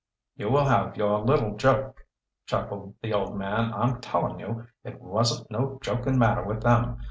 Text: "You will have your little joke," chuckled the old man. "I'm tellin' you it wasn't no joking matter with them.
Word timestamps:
"You 0.35 0.49
will 0.49 0.65
have 0.65 0.97
your 0.97 1.19
little 1.19 1.55
joke," 1.57 2.03
chuckled 2.47 2.95
the 3.03 3.13
old 3.13 3.37
man. 3.37 3.71
"I'm 3.71 4.01
tellin' 4.01 4.39
you 4.39 4.65
it 4.83 4.99
wasn't 4.99 5.51
no 5.51 5.77
joking 5.79 6.17
matter 6.17 6.41
with 6.41 6.63
them. 6.63 6.97